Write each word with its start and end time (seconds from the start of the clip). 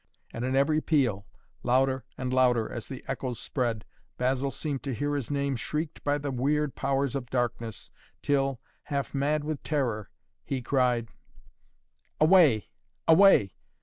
And 0.33 0.43
in 0.43 0.55
every 0.55 0.81
peal, 0.81 1.27
louder 1.61 2.05
and 2.17 2.33
louder 2.33 2.67
as 2.67 2.87
the 2.87 3.05
echoes 3.07 3.37
spread, 3.39 3.85
Basil 4.17 4.49
seemed 4.49 4.81
to 4.81 4.95
hear 4.95 5.13
his 5.13 5.29
name 5.29 5.55
shrieked 5.55 6.03
by 6.03 6.17
the 6.17 6.31
weird 6.31 6.73
powers 6.73 7.15
of 7.15 7.29
darkness, 7.29 7.91
till, 8.23 8.59
half 8.85 9.13
mad 9.13 9.43
with 9.43 9.61
terror, 9.61 10.09
he 10.43 10.59
cried: 10.63 11.09
"Away! 12.19 12.69
Away! 13.07 13.53